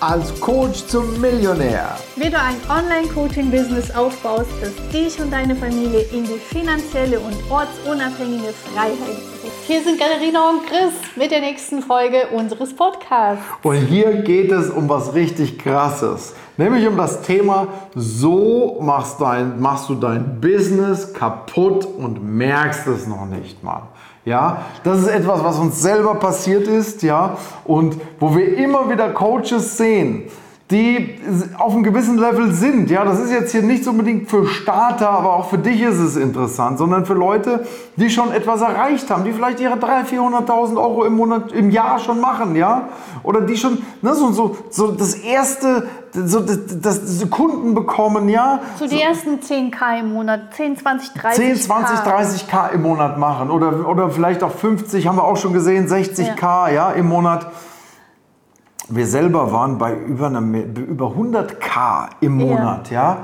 als 0.00 0.40
Coach 0.40 0.86
zum 0.86 1.20
Millionär. 1.20 1.96
Wie 2.16 2.30
du 2.30 2.38
ein 2.38 2.56
Online-Coaching-Business 2.68 3.94
aufbaust, 3.94 4.50
das 4.60 4.72
dich 4.92 5.20
und 5.20 5.32
deine 5.32 5.56
Familie 5.56 6.02
in 6.12 6.24
die 6.24 6.38
finanzielle 6.38 7.18
und 7.18 7.34
ortsunabhängige 7.50 8.52
Freiheit 8.52 8.96
bringt. 8.96 9.54
Hier 9.66 9.82
sind 9.82 9.98
Katharina 9.98 10.50
und 10.50 10.66
Chris 10.66 10.94
mit 11.16 11.30
der 11.30 11.40
nächsten 11.40 11.82
Folge 11.82 12.28
unseres 12.32 12.74
Podcasts. 12.74 13.44
Und 13.62 13.76
hier 13.76 14.22
geht 14.22 14.52
es 14.52 14.70
um 14.70 14.88
was 14.88 15.14
richtig 15.14 15.58
Krasses. 15.58 16.34
Nämlich 16.56 16.86
um 16.86 16.96
das 16.96 17.22
Thema, 17.22 17.68
so 17.94 18.78
machst, 18.80 19.20
dein, 19.20 19.60
machst 19.60 19.88
du 19.88 19.94
dein 19.94 20.40
Business 20.40 21.12
kaputt 21.12 21.84
und 21.84 22.22
merkst 22.22 22.86
es 22.86 23.06
noch 23.06 23.26
nicht 23.26 23.62
mal. 23.62 23.82
Ja, 24.24 24.62
das 24.84 25.00
ist 25.00 25.08
etwas, 25.08 25.42
was 25.42 25.58
uns 25.58 25.80
selber 25.80 26.16
passiert 26.16 26.66
ist, 26.66 27.02
ja, 27.02 27.36
und 27.64 27.96
wo 28.20 28.34
wir 28.36 28.56
immer 28.58 28.90
wieder 28.90 29.10
Coaches 29.10 29.76
sehen, 29.76 30.24
die 30.70 31.18
auf 31.56 31.72
einem 31.72 31.82
gewissen 31.82 32.18
Level 32.18 32.52
sind. 32.52 32.90
Ja, 32.90 33.04
das 33.04 33.20
ist 33.20 33.30
jetzt 33.30 33.52
hier 33.52 33.62
nicht 33.62 33.86
unbedingt 33.86 34.28
für 34.28 34.46
Starter, 34.46 35.08
aber 35.08 35.32
auch 35.34 35.48
für 35.48 35.56
dich 35.56 35.80
ist 35.80 35.98
es 35.98 36.16
interessant, 36.16 36.76
sondern 36.76 37.06
für 37.06 37.14
Leute, 37.14 37.64
die 37.96 38.10
schon 38.10 38.32
etwas 38.32 38.60
erreicht 38.60 39.10
haben, 39.10 39.24
die 39.24 39.32
vielleicht 39.32 39.60
ihre 39.60 39.76
300.000, 39.76 40.46
400.000 40.46 40.76
Euro 40.76 41.04
im 41.06 41.14
Monat, 41.14 41.52
im 41.52 41.70
Jahr 41.70 41.98
schon 41.98 42.20
machen, 42.20 42.54
ja, 42.54 42.88
oder 43.22 43.40
die 43.40 43.56
schon 43.56 43.78
ne, 44.02 44.14
so, 44.14 44.30
so, 44.30 44.58
so 44.68 44.90
das 44.90 45.14
erste, 45.14 45.88
so 46.12 46.40
das, 46.40 46.58
das, 46.82 47.18
das 47.18 47.30
Kunden 47.30 47.74
bekommen, 47.74 48.28
ja. 48.28 48.60
So 48.78 48.86
die 48.86 49.00
ersten 49.00 49.38
10k 49.40 50.00
im 50.00 50.12
Monat, 50.12 50.52
10, 50.54 50.76
20, 50.76 51.14
30 51.14 51.44
10, 51.44 51.56
20, 51.56 51.98
30k 52.00 52.72
im 52.72 52.82
Monat 52.82 53.16
machen 53.16 53.50
oder, 53.50 53.88
oder 53.88 54.10
vielleicht 54.10 54.42
auch 54.42 54.52
50, 54.52 55.06
haben 55.06 55.16
wir 55.16 55.24
auch 55.24 55.38
schon 55.38 55.54
gesehen, 55.54 55.88
60k 55.88 56.42
ja. 56.42 56.68
ja 56.68 56.90
im 56.90 57.08
Monat. 57.08 57.46
Wir 58.88 59.06
selber 59.06 59.52
waren 59.52 59.78
bei 59.78 59.94
über, 59.94 60.26
eine, 60.28 60.62
über 60.62 61.08
100k 61.08 62.08
im 62.20 62.36
Monat, 62.38 62.90
ja, 62.90 63.02
ja 63.02 63.18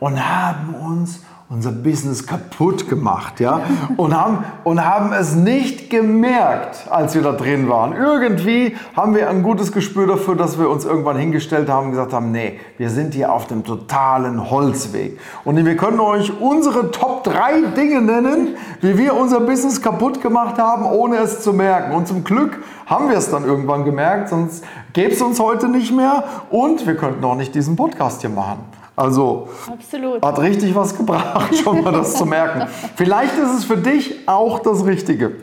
und 0.00 0.18
haben 0.18 0.74
uns 0.74 1.24
unser 1.50 1.72
Business 1.72 2.26
kaputt 2.26 2.90
gemacht, 2.90 3.40
ja, 3.40 3.62
und 3.96 4.14
haben, 4.14 4.44
und 4.64 4.84
haben 4.84 5.14
es 5.14 5.34
nicht 5.34 5.88
gemerkt, 5.88 6.86
als 6.90 7.14
wir 7.14 7.22
da 7.22 7.32
drin 7.32 7.70
waren. 7.70 7.94
Irgendwie 7.94 8.76
haben 8.94 9.14
wir 9.14 9.30
ein 9.30 9.42
gutes 9.42 9.72
Gespür 9.72 10.06
dafür, 10.06 10.36
dass 10.36 10.58
wir 10.58 10.68
uns 10.68 10.84
irgendwann 10.84 11.16
hingestellt 11.16 11.70
haben 11.70 11.86
und 11.86 11.92
gesagt 11.92 12.12
haben, 12.12 12.32
nee, 12.32 12.60
wir 12.76 12.90
sind 12.90 13.14
hier 13.14 13.32
auf 13.32 13.46
dem 13.46 13.64
totalen 13.64 14.50
Holzweg. 14.50 15.18
Und 15.44 15.64
wir 15.64 15.76
können 15.78 16.00
euch 16.00 16.38
unsere 16.38 16.90
Top 16.90 17.24
3 17.24 17.62
Dinge 17.74 18.02
nennen, 18.02 18.56
wie 18.82 18.98
wir 18.98 19.14
unser 19.14 19.40
Business 19.40 19.80
kaputt 19.80 20.20
gemacht 20.20 20.58
haben, 20.58 20.84
ohne 20.84 21.16
es 21.16 21.40
zu 21.40 21.54
merken. 21.54 21.94
Und 21.94 22.06
zum 22.06 22.24
Glück 22.24 22.58
haben 22.84 23.08
wir 23.08 23.16
es 23.16 23.30
dann 23.30 23.46
irgendwann 23.46 23.86
gemerkt, 23.86 24.28
sonst 24.28 24.64
gäbe 24.92 25.12
es 25.12 25.22
uns 25.22 25.40
heute 25.40 25.68
nicht 25.68 25.96
mehr 25.96 26.24
und 26.50 26.86
wir 26.86 26.96
könnten 26.96 27.24
auch 27.24 27.36
nicht 27.36 27.54
diesen 27.54 27.74
Podcast 27.74 28.20
hier 28.20 28.30
machen. 28.30 28.77
Also 28.98 29.48
Absolut. 29.70 30.24
hat 30.24 30.40
richtig 30.40 30.74
was 30.74 30.96
gebracht, 30.96 31.54
schon 31.56 31.84
mal 31.84 31.92
das 31.92 32.16
zu 32.16 32.26
merken. 32.26 32.68
Vielleicht 32.96 33.38
ist 33.38 33.58
es 33.58 33.64
für 33.64 33.76
dich 33.76 34.26
auch 34.26 34.58
das 34.58 34.84
Richtige. 34.84 35.36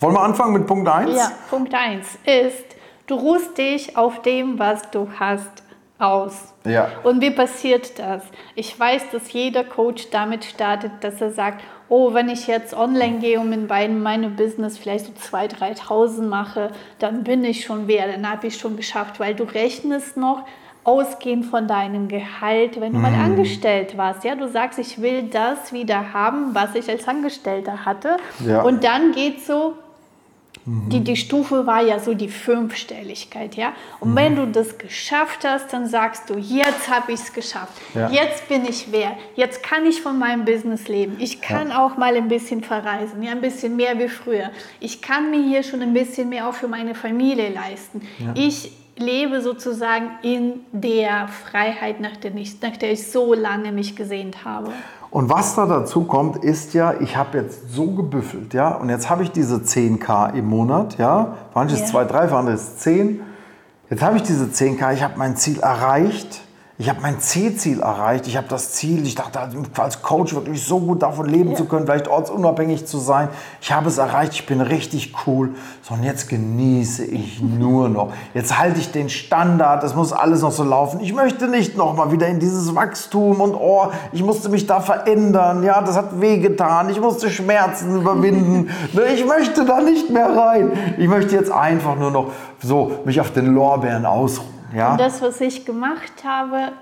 Wollen 0.00 0.14
wir 0.14 0.22
anfangen 0.22 0.52
mit 0.52 0.66
Punkt 0.66 0.88
1? 0.88 1.16
Ja, 1.16 1.30
Punkt 1.48 1.72
1 1.72 2.06
ist, 2.24 2.64
du 3.06 3.14
ruhst 3.14 3.56
dich 3.56 3.96
auf 3.96 4.20
dem, 4.22 4.58
was 4.58 4.90
du 4.90 5.08
hast, 5.18 5.62
aus. 5.98 6.52
Ja. 6.64 6.88
Und 7.04 7.22
wie 7.22 7.30
passiert 7.30 7.98
das? 7.98 8.22
Ich 8.54 8.78
weiß, 8.78 9.10
dass 9.12 9.32
jeder 9.32 9.64
Coach 9.64 10.10
damit 10.10 10.44
startet, 10.44 10.92
dass 11.00 11.20
er 11.20 11.30
sagt, 11.30 11.62
oh, 11.88 12.12
wenn 12.12 12.28
ich 12.28 12.46
jetzt 12.46 12.74
online 12.74 13.18
gehe 13.20 13.40
und 13.40 13.52
in 13.52 13.66
beiden 13.66 14.02
meine 14.02 14.28
Business 14.28 14.76
vielleicht 14.76 15.06
so 15.06 15.12
2.000, 15.12 15.78
3.000 15.86 16.22
mache, 16.22 16.70
dann 16.98 17.24
bin 17.24 17.44
ich 17.44 17.64
schon 17.64 17.86
wer, 17.86 18.08
dann 18.08 18.30
habe 18.30 18.48
ich 18.48 18.58
schon 18.58 18.76
geschafft, 18.76 19.20
weil 19.20 19.34
du 19.34 19.44
rechnest 19.44 20.16
noch 20.16 20.44
ausgehend 20.86 21.46
von 21.46 21.66
deinem 21.66 22.06
Gehalt, 22.06 22.80
wenn 22.80 22.92
du 22.92 23.00
mal 23.00 23.10
mhm. 23.10 23.20
angestellt 23.20 23.98
warst. 23.98 24.22
Ja, 24.22 24.36
du 24.36 24.48
sagst, 24.48 24.78
ich 24.78 25.02
will 25.02 25.24
das 25.24 25.72
wieder 25.72 26.12
haben, 26.12 26.54
was 26.54 26.76
ich 26.76 26.88
als 26.88 27.08
Angestellter 27.08 27.84
hatte. 27.84 28.18
Ja. 28.46 28.62
Und 28.62 28.84
dann 28.84 29.10
geht 29.10 29.44
so, 29.44 29.74
mhm. 30.64 30.88
die, 30.88 31.00
die 31.00 31.16
Stufe 31.16 31.66
war 31.66 31.82
ja 31.82 31.98
so 31.98 32.14
die 32.14 32.28
Fünfstelligkeit, 32.28 33.56
ja. 33.56 33.72
Und 33.98 34.12
mhm. 34.12 34.16
wenn 34.16 34.36
du 34.36 34.46
das 34.46 34.78
geschafft 34.78 35.44
hast, 35.44 35.72
dann 35.72 35.88
sagst 35.88 36.30
du, 36.30 36.34
jetzt 36.38 36.88
habe 36.88 37.10
ich 37.10 37.18
es 37.18 37.32
geschafft. 37.32 37.72
Ja. 37.92 38.08
Jetzt 38.08 38.48
bin 38.48 38.64
ich 38.64 38.86
wer. 38.92 39.16
Jetzt 39.34 39.64
kann 39.64 39.86
ich 39.86 40.00
von 40.00 40.20
meinem 40.20 40.44
Business 40.44 40.86
leben. 40.86 41.16
Ich 41.18 41.40
kann 41.40 41.70
ja. 41.70 41.84
auch 41.84 41.96
mal 41.96 42.14
ein 42.14 42.28
bisschen 42.28 42.62
verreisen, 42.62 43.24
ja, 43.24 43.32
ein 43.32 43.40
bisschen 43.40 43.74
mehr 43.74 43.98
wie 43.98 44.08
früher. 44.08 44.52
Ich 44.78 45.02
kann 45.02 45.32
mir 45.32 45.42
hier 45.42 45.64
schon 45.64 45.82
ein 45.82 45.92
bisschen 45.92 46.28
mehr 46.28 46.48
auch 46.48 46.54
für 46.54 46.68
meine 46.68 46.94
Familie 46.94 47.48
leisten. 47.52 48.02
Ich 48.36 48.70
lebe 48.96 49.40
sozusagen 49.42 50.10
in 50.22 50.60
der 50.72 51.28
Freiheit, 51.28 52.00
nach 52.00 52.16
der, 52.16 52.34
ich, 52.34 52.60
nach 52.62 52.76
der 52.76 52.92
ich 52.92 53.10
so 53.10 53.34
lange 53.34 53.72
mich 53.72 53.94
gesehnt 53.96 54.44
habe. 54.44 54.70
Und 55.10 55.30
was 55.30 55.54
da 55.54 55.66
dazu 55.66 56.04
kommt, 56.04 56.44
ist 56.44 56.74
ja, 56.74 56.94
ich 57.00 57.16
habe 57.16 57.38
jetzt 57.38 57.72
so 57.72 57.92
gebüffelt, 57.92 58.54
ja, 58.54 58.74
und 58.74 58.90
jetzt 58.90 59.08
habe 59.08 59.22
ich 59.22 59.30
diese 59.30 59.56
10k 59.56 60.34
im 60.34 60.46
Monat, 60.46 60.98
ja, 60.98 61.36
manches 61.54 61.80
ja. 61.80 61.86
2, 61.86 62.04
3, 62.04 62.28
für 62.28 62.36
andere 62.36 62.54
ist 62.56 62.80
10. 62.80 63.20
Jetzt 63.88 64.02
habe 64.02 64.16
ich 64.16 64.22
diese 64.24 64.46
10k, 64.46 64.94
ich 64.94 65.02
habe 65.02 65.14
mein 65.16 65.36
Ziel 65.36 65.60
erreicht 65.60 66.40
ich 66.78 66.90
habe 66.90 67.00
mein 67.00 67.20
C-Ziel 67.20 67.80
erreicht. 67.80 68.26
Ich 68.26 68.36
habe 68.36 68.48
das 68.48 68.72
Ziel, 68.72 69.06
ich 69.06 69.14
dachte 69.14 69.40
als 69.78 70.02
Coach 70.02 70.34
wirklich 70.34 70.62
so 70.62 70.78
gut 70.78 71.02
davon 71.02 71.26
leben 71.26 71.52
ja. 71.52 71.56
zu 71.56 71.64
können, 71.64 71.86
vielleicht 71.86 72.06
ortsunabhängig 72.06 72.86
zu 72.86 72.98
sein. 72.98 73.28
Ich 73.62 73.72
habe 73.72 73.88
es 73.88 73.96
erreicht, 73.96 74.34
ich 74.34 74.44
bin 74.44 74.60
richtig 74.60 75.14
cool. 75.26 75.54
So, 75.80 75.94
und 75.94 76.02
jetzt 76.02 76.28
genieße 76.28 77.06
ich 77.06 77.40
nur 77.58 77.88
noch. 77.88 78.12
Jetzt 78.34 78.58
halte 78.58 78.78
ich 78.78 78.92
den 78.92 79.08
Standard, 79.08 79.84
es 79.84 79.94
muss 79.94 80.12
alles 80.12 80.42
noch 80.42 80.52
so 80.52 80.64
laufen. 80.64 81.00
Ich 81.00 81.14
möchte 81.14 81.48
nicht 81.48 81.78
noch 81.78 81.96
mal 81.96 82.12
wieder 82.12 82.28
in 82.28 82.40
dieses 82.40 82.74
Wachstum 82.74 83.40
und 83.40 83.54
oh, 83.54 83.88
ich 84.12 84.22
musste 84.22 84.50
mich 84.50 84.66
da 84.66 84.80
verändern. 84.80 85.62
Ja, 85.62 85.80
das 85.80 85.96
hat 85.96 86.20
wehgetan. 86.20 86.90
Ich 86.90 87.00
musste 87.00 87.30
Schmerzen 87.30 87.96
überwinden. 88.00 88.68
Ne, 88.92 89.06
ich 89.14 89.24
möchte 89.24 89.64
da 89.64 89.80
nicht 89.80 90.10
mehr 90.10 90.28
rein. 90.36 90.72
Ich 90.98 91.08
möchte 91.08 91.36
jetzt 91.36 91.50
einfach 91.50 91.96
nur 91.96 92.10
noch 92.10 92.32
so 92.62 92.98
mich 93.06 93.18
auf 93.18 93.30
den 93.30 93.54
Lorbeeren 93.54 94.04
ausruhen. 94.04 94.55
Ja. 94.74 94.92
Und 94.92 95.00
das, 95.00 95.22
was 95.22 95.40
ich 95.40 95.64
gemacht 95.64 96.24
habe, 96.24 96.72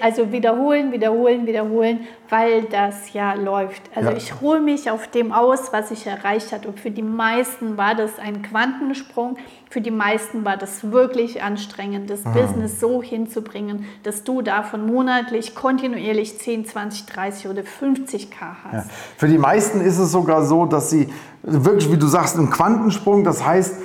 also 0.00 0.32
wiederholen, 0.32 0.92
wiederholen, 0.92 1.46
wiederholen, 1.46 2.00
weil 2.28 2.62
das 2.64 3.12
ja 3.12 3.34
läuft. 3.34 3.82
Also 3.94 4.10
ja. 4.10 4.16
ich 4.16 4.40
ruhe 4.40 4.60
mich 4.60 4.90
auf 4.90 5.08
dem 5.08 5.32
aus, 5.32 5.72
was 5.72 5.90
ich 5.90 6.06
erreicht 6.06 6.52
habe. 6.52 6.68
Und 6.68 6.80
für 6.80 6.90
die 6.90 7.02
meisten 7.02 7.76
war 7.76 7.94
das 7.94 8.18
ein 8.18 8.42
Quantensprung. 8.42 9.36
Für 9.70 9.80
die 9.80 9.90
meisten 9.90 10.44
war 10.44 10.56
das 10.56 10.90
wirklich 10.90 11.42
anstrengend, 11.42 12.10
das 12.10 12.24
mhm. 12.24 12.32
Business 12.32 12.80
so 12.80 13.02
hinzubringen, 13.02 13.84
dass 14.02 14.24
du 14.24 14.42
davon 14.42 14.86
monatlich 14.86 15.54
kontinuierlich 15.54 16.38
10, 16.38 16.66
20, 16.66 17.06
30 17.06 17.48
oder 17.48 17.62
50k 17.62 18.30
hast. 18.64 18.72
Ja. 18.72 18.84
Für 19.16 19.28
die 19.28 19.38
meisten 19.38 19.80
ist 19.80 19.98
es 19.98 20.10
sogar 20.10 20.44
so, 20.44 20.64
dass 20.66 20.90
sie 20.90 21.08
wirklich, 21.42 21.90
wie 21.92 21.98
du 21.98 22.06
sagst, 22.06 22.36
ein 22.36 22.50
Quantensprung, 22.50 23.24
das 23.24 23.44
heißt, 23.44 23.76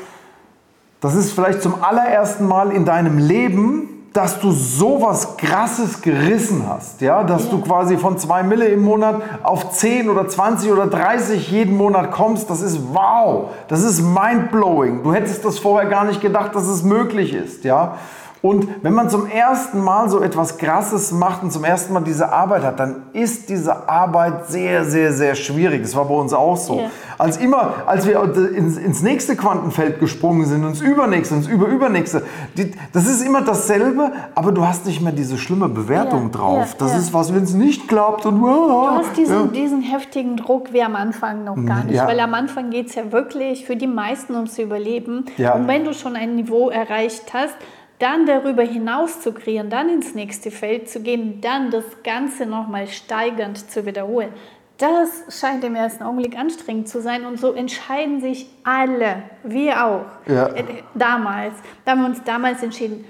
das 1.03 1.15
ist 1.15 1.33
vielleicht 1.33 1.61
zum 1.61 1.83
allerersten 1.83 2.47
Mal 2.47 2.71
in 2.71 2.85
deinem 2.85 3.17
Leben, 3.17 3.89
dass 4.13 4.39
du 4.39 4.51
sowas 4.51 5.35
krasses 5.35 6.01
gerissen 6.01 6.63
hast, 6.65 7.01
ja, 7.01 7.23
dass 7.23 7.45
ja. 7.45 7.51
du 7.51 7.61
quasi 7.61 7.97
von 7.97 8.17
2 8.17 8.43
Mille 8.43 8.67
im 8.67 8.83
Monat 8.83 9.21
auf 9.43 9.71
10 9.71 10.09
oder 10.09 10.29
20 10.29 10.71
oder 10.71 10.87
30 10.87 11.51
jeden 11.51 11.75
Monat 11.75 12.11
kommst, 12.11 12.49
das 12.49 12.61
ist 12.61 12.79
wow, 12.93 13.49
das 13.67 13.83
ist 13.83 14.01
mindblowing. 14.01 15.03
Du 15.03 15.13
hättest 15.13 15.43
das 15.43 15.59
vorher 15.59 15.89
gar 15.89 16.05
nicht 16.05 16.21
gedacht, 16.21 16.55
dass 16.55 16.67
es 16.67 16.83
möglich 16.83 17.33
ist, 17.33 17.65
ja. 17.65 17.97
Und 18.45 18.67
wenn 18.83 18.93
man 18.93 19.09
zum 19.09 19.25
ersten 19.25 19.79
Mal 19.79 20.09
so 20.09 20.21
etwas 20.21 20.57
Krasses 20.57 21.13
macht 21.13 21.43
und 21.43 21.53
zum 21.53 21.63
ersten 21.63 21.93
Mal 21.93 22.01
diese 22.01 22.33
Arbeit 22.33 22.63
hat, 22.63 22.77
dann 22.77 23.03
ist 23.13 23.47
diese 23.47 23.87
Arbeit 23.87 24.49
sehr, 24.49 24.83
sehr, 24.83 25.13
sehr 25.13 25.35
schwierig. 25.35 25.81
Das 25.83 25.95
war 25.95 26.03
bei 26.03 26.13
uns 26.13 26.33
auch 26.33 26.57
so. 26.57 26.79
Ja. 26.79 26.89
Als 27.17 27.37
immer, 27.37 27.75
als 27.85 28.05
wir 28.05 28.21
ins, 28.53 28.75
ins, 28.75 29.01
nächste 29.01 29.37
Quantenfeld 29.37 30.01
gesprungen 30.01 30.45
sind, 30.45 30.65
ins 30.65 30.81
übernächste, 30.81 31.35
ins 31.35 31.47
überübernächste, 31.47 32.23
die, 32.57 32.73
das 32.91 33.05
ist 33.05 33.25
immer 33.25 33.43
dasselbe, 33.43 34.11
aber 34.35 34.51
du 34.51 34.67
hast 34.67 34.85
nicht 34.87 35.01
mehr 35.01 35.13
diese 35.13 35.37
schlimme 35.37 35.69
Bewertung 35.69 36.23
ja, 36.23 36.29
drauf. 36.37 36.67
Ja, 36.71 36.75
das 36.79 36.97
ist 36.97 37.13
was, 37.13 37.33
wenn 37.33 37.43
es 37.43 37.53
nicht 37.53 37.87
klappt 37.87 38.25
und 38.25 38.41
wow, 38.41 38.89
Du 38.89 39.07
hast 39.07 39.15
diesen, 39.15 39.53
diesen 39.53 39.81
heftigen 39.81 40.35
Druck 40.35 40.73
wie 40.73 40.83
am 40.83 40.97
Anfang 40.97 41.45
noch 41.45 41.55
gar 41.65 41.85
nicht, 41.85 42.05
weil 42.05 42.19
am 42.19 42.33
Anfang 42.33 42.71
geht 42.71 42.87
es 42.87 42.95
ja 42.95 43.09
wirklich 43.13 43.65
für 43.65 43.77
die 43.77 43.87
meisten 43.87 44.35
ums 44.35 44.59
Überleben. 44.59 45.27
Und 45.37 45.69
wenn 45.69 45.85
du 45.85 45.93
schon 45.93 46.17
ein 46.17 46.35
Niveau 46.35 46.69
erreicht 46.69 47.33
hast, 47.33 47.55
dann 47.99 48.25
darüber 48.25 48.63
hinaus 48.63 49.21
zu 49.21 49.33
kreieren, 49.33 49.69
dann 49.69 49.89
ins 49.89 50.15
nächste 50.15 50.51
Feld 50.51 50.89
zu 50.89 51.01
gehen, 51.01 51.41
dann 51.41 51.71
das 51.71 51.85
Ganze 52.03 52.45
nochmal 52.45 52.87
steigernd 52.87 53.69
zu 53.69 53.85
wiederholen. 53.85 54.29
Das 54.77 55.39
scheint 55.39 55.63
im 55.63 55.75
ersten 55.75 56.03
Augenblick 56.03 56.37
anstrengend 56.37 56.89
zu 56.89 57.01
sein 57.01 57.25
und 57.25 57.39
so 57.39 57.53
entscheiden 57.53 58.21
sich 58.21 58.47
alle, 58.63 59.23
wir 59.43 59.85
auch, 59.85 60.05
ja. 60.27 60.47
Äh, 60.47 60.63
damals, 60.95 61.53
da 61.85 61.91
haben 61.91 62.01
wir 62.01 62.07
uns 62.07 62.23
damals 62.23 62.63
entschieden, 62.63 63.05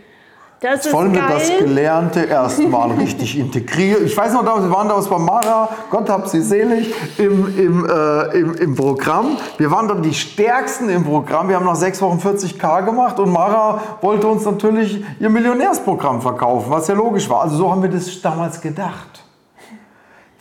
Das 0.63 0.85
Jetzt 0.85 0.93
wollen 0.93 1.13
wir 1.13 1.21
das 1.27 1.49
Gelernte 1.59 2.21
erstmal 2.21 2.89
richtig 2.91 3.37
integrieren. 3.37 4.05
Ich 4.05 4.15
weiß 4.15 4.31
noch, 4.31 4.45
wir 4.45 4.71
waren 4.71 4.87
damals 4.87 5.09
bei 5.09 5.17
Mara, 5.17 5.67
Gott 5.89 6.09
hab 6.09 6.29
sie 6.29 6.41
selig, 6.41 6.95
im, 7.17 7.59
im, 7.59 7.85
äh, 7.85 8.39
im, 8.39 8.53
im 8.53 8.73
Programm. 8.73 9.35
Wir 9.57 9.69
waren 9.69 9.89
dann 9.89 10.01
die 10.01 10.13
Stärksten 10.13 10.87
im 10.87 11.03
Programm. 11.03 11.49
Wir 11.49 11.57
haben 11.57 11.65
nach 11.65 11.75
sechs 11.75 12.01
Wochen 12.01 12.17
40k 12.17 12.85
gemacht 12.85 13.19
und 13.19 13.29
Mara 13.29 13.81
wollte 13.99 14.25
uns 14.25 14.45
natürlich 14.45 15.03
ihr 15.19 15.29
Millionärsprogramm 15.29 16.21
verkaufen, 16.21 16.71
was 16.71 16.87
ja 16.87 16.95
logisch 16.95 17.29
war. 17.29 17.41
Also 17.41 17.57
so 17.57 17.69
haben 17.69 17.83
wir 17.83 17.89
das 17.89 18.21
damals 18.21 18.61
gedacht 18.61 19.22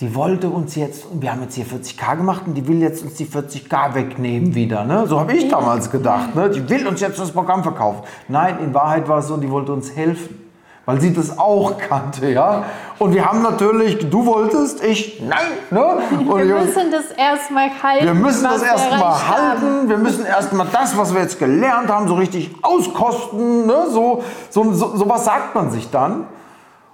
die 0.03 0.17
wollte 0.17 0.49
uns 0.49 0.75
jetzt, 0.75 1.05
wir 1.13 1.31
haben 1.31 1.43
jetzt 1.43 1.55
hier 1.55 1.65
40k 1.65 2.17
gemacht 2.17 2.43
und 2.45 2.55
die 2.55 2.67
will 2.67 2.83
jetzt 2.83 3.05
uns 3.05 3.15
die 3.15 3.25
40k 3.25 3.95
wegnehmen 3.95 4.53
wieder. 4.53 4.85
Ne? 4.85 5.07
So 5.07 5.21
habe 5.21 5.33
ich 5.33 5.49
damals 5.49 5.93
gedacht. 5.93 6.35
Ne? 6.35 6.51
Die 6.51 6.69
will 6.69 6.89
uns 6.89 7.01
jetzt 7.01 7.21
das 7.21 7.31
Programm 7.31 7.63
verkaufen. 7.63 8.03
Nein, 8.27 8.59
in 8.59 8.75
Wahrheit 8.75 9.09
war 9.09 9.19
es 9.19 9.29
so, 9.29 9.37
die 9.37 9.49
wollte 9.49 9.73
uns 9.73 9.95
helfen. 9.95 10.41
Weil 10.87 11.01
sie 11.01 11.15
das 11.15 11.39
auch 11.39 11.79
kannte, 11.79 12.31
ja. 12.31 12.65
Und 12.99 13.15
wir 13.15 13.25
haben 13.25 13.43
natürlich, 13.43 14.11
du 14.11 14.27
wolltest, 14.27 14.83
ich, 14.83 15.23
nein, 15.23 15.39
ne? 15.71 15.99
Und 16.29 16.49
wir 16.49 16.57
müssen 16.57 16.91
das 16.91 17.13
erstmal 17.13 17.71
halten. 17.81 18.05
Wir 18.05 18.15
müssen 18.15 18.43
das 18.43 18.63
erstmal 18.65 19.29
halten. 19.29 19.63
Haben. 19.63 19.89
Wir 19.89 19.99
müssen 19.99 20.27
erstmal 20.27 20.67
das, 20.73 20.99
was 20.99 21.15
wir 21.15 21.21
jetzt 21.21 21.39
gelernt 21.39 21.89
haben, 21.89 22.09
so 22.09 22.15
richtig 22.15 22.51
auskosten, 22.63 23.69
ne? 23.69 23.87
So, 23.93 24.25
so, 24.51 24.73
so, 24.73 24.97
so 24.97 25.09
was 25.09 25.25
sagt 25.25 25.55
man 25.55 25.71
sich 25.71 25.89
dann. 25.91 26.27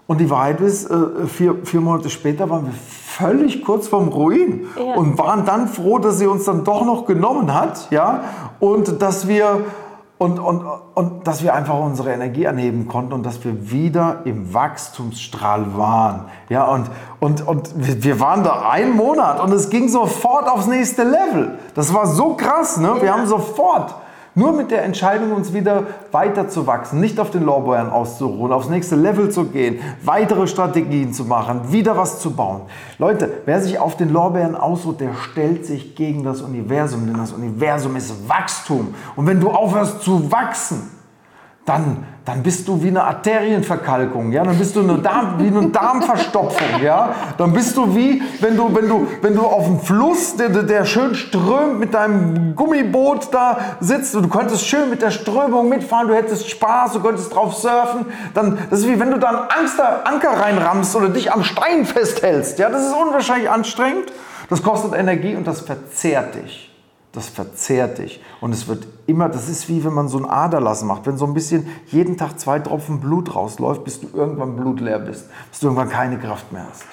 Und 0.08 0.22
die 0.22 0.30
Wahrheit 0.30 0.62
ist, 0.62 0.90
äh, 0.90 1.26
vier, 1.26 1.54
vier 1.64 1.82
Monate 1.82 2.08
später 2.08 2.48
waren 2.48 2.64
wir 2.64 2.72
völlig 2.72 3.62
kurz 3.62 3.88
vorm 3.88 4.08
Ruin 4.08 4.64
ja. 4.74 4.94
und 4.94 5.18
waren 5.18 5.44
dann 5.44 5.68
froh, 5.68 5.98
dass 5.98 6.18
sie 6.18 6.26
uns 6.26 6.46
dann 6.46 6.64
doch 6.64 6.82
noch 6.82 7.04
genommen 7.04 7.52
hat, 7.52 7.90
ja, 7.90 8.24
und 8.58 9.02
dass 9.02 9.28
wir 9.28 9.64
und, 10.16 10.38
und, 10.38 10.64
und 10.94 11.26
dass 11.26 11.42
wir 11.42 11.54
einfach 11.54 11.78
unsere 11.78 12.10
Energie 12.10 12.48
anheben 12.48 12.88
konnten 12.88 13.12
und 13.12 13.26
dass 13.26 13.44
wir 13.44 13.70
wieder 13.70 14.22
im 14.24 14.52
Wachstumsstrahl 14.52 15.76
waren. 15.76 16.24
Ja, 16.48 16.64
und, 16.64 16.86
und, 17.20 17.46
und 17.46 17.70
wir 17.76 18.18
waren 18.18 18.42
da 18.42 18.68
einen 18.68 18.96
Monat 18.96 19.40
und 19.40 19.52
es 19.52 19.68
ging 19.68 19.90
sofort 19.90 20.48
aufs 20.48 20.66
nächste 20.66 21.04
Level. 21.04 21.58
Das 21.74 21.92
war 21.92 22.06
so 22.06 22.34
krass, 22.34 22.78
ne? 22.78 22.94
Wir 22.96 23.08
ja. 23.08 23.12
haben 23.12 23.26
sofort 23.26 23.94
nur 24.38 24.52
mit 24.52 24.70
der 24.70 24.84
Entscheidung, 24.84 25.32
uns 25.32 25.52
wieder 25.52 25.88
weiter 26.12 26.48
zu 26.48 26.66
wachsen, 26.68 27.00
nicht 27.00 27.18
auf 27.18 27.30
den 27.30 27.42
Lorbeeren 27.42 27.90
auszuruhen, 27.90 28.52
aufs 28.52 28.68
nächste 28.68 28.94
Level 28.94 29.30
zu 29.30 29.46
gehen, 29.46 29.80
weitere 30.04 30.46
Strategien 30.46 31.12
zu 31.12 31.24
machen, 31.24 31.72
wieder 31.72 31.96
was 31.96 32.20
zu 32.20 32.30
bauen. 32.30 32.62
Leute, 32.98 33.42
wer 33.46 33.60
sich 33.60 33.80
auf 33.80 33.96
den 33.96 34.10
Lorbeeren 34.10 34.54
ausruht, 34.54 35.00
der 35.00 35.14
stellt 35.14 35.66
sich 35.66 35.96
gegen 35.96 36.22
das 36.22 36.40
Universum, 36.40 37.06
denn 37.06 37.16
das 37.16 37.32
Universum 37.32 37.96
ist 37.96 38.28
Wachstum. 38.28 38.94
Und 39.16 39.26
wenn 39.26 39.40
du 39.40 39.50
aufhörst 39.50 40.02
zu 40.02 40.30
wachsen, 40.30 40.97
dann, 41.68 42.04
dann 42.24 42.42
bist 42.42 42.66
du 42.66 42.82
wie 42.82 42.88
eine 42.88 43.04
Arterienverkalkung, 43.04 44.32
ja? 44.32 44.42
dann 44.42 44.56
bist 44.56 44.74
du 44.74 44.80
eine 44.80 44.98
Darm, 44.98 45.34
wie 45.38 45.48
eine 45.48 45.68
Darmverstopfung, 45.68 46.82
ja? 46.82 47.14
dann 47.36 47.52
bist 47.52 47.76
du 47.76 47.94
wie, 47.94 48.22
wenn 48.40 48.56
du, 48.56 48.74
wenn 48.74 48.88
du, 48.88 49.06
wenn 49.20 49.34
du 49.34 49.42
auf 49.42 49.66
dem 49.66 49.78
Fluss, 49.78 50.36
der, 50.36 50.48
der 50.48 50.86
schön 50.86 51.14
strömt, 51.14 51.78
mit 51.78 51.92
deinem 51.92 52.56
Gummiboot 52.56 53.28
da 53.32 53.58
sitzt 53.80 54.16
und 54.16 54.22
du 54.22 54.28
könntest 54.28 54.66
schön 54.66 54.88
mit 54.88 55.02
der 55.02 55.10
Strömung 55.10 55.68
mitfahren, 55.68 56.08
du 56.08 56.14
hättest 56.14 56.48
Spaß, 56.48 56.94
du 56.94 57.00
könntest 57.00 57.34
drauf 57.34 57.54
surfen, 57.54 58.06
dann, 58.32 58.58
das 58.70 58.80
ist 58.80 58.88
wie 58.88 58.98
wenn 58.98 59.10
du 59.10 59.18
da 59.18 59.28
einen 59.28 60.04
Anker 60.04 60.40
reinrammst 60.40 60.96
oder 60.96 61.10
dich 61.10 61.32
am 61.32 61.44
Stein 61.44 61.84
festhältst, 61.84 62.58
ja? 62.58 62.70
das 62.70 62.86
ist 62.86 62.94
unwahrscheinlich 62.94 63.50
anstrengend, 63.50 64.10
das 64.48 64.62
kostet 64.62 64.94
Energie 64.94 65.36
und 65.36 65.46
das 65.46 65.60
verzehrt 65.60 66.34
dich 66.34 66.67
das 67.12 67.28
verzehrt 67.28 67.98
dich. 67.98 68.22
Und 68.40 68.52
es 68.52 68.68
wird 68.68 68.86
immer, 69.06 69.28
das 69.28 69.48
ist 69.48 69.68
wie 69.68 69.84
wenn 69.84 69.94
man 69.94 70.08
so 70.08 70.18
ein 70.18 70.26
Aderlass 70.26 70.82
macht. 70.84 71.06
Wenn 71.06 71.16
so 71.16 71.26
ein 71.26 71.34
bisschen 71.34 71.68
jeden 71.86 72.16
Tag 72.16 72.38
zwei 72.38 72.58
Tropfen 72.58 73.00
Blut 73.00 73.34
rausläuft, 73.34 73.84
bis 73.84 74.00
du 74.00 74.08
irgendwann 74.12 74.56
blutleer 74.56 74.98
bist, 74.98 75.28
bis 75.50 75.60
du 75.60 75.66
irgendwann 75.66 75.88
keine 75.88 76.18
Kraft 76.18 76.52
mehr 76.52 76.66
hast. 76.70 76.84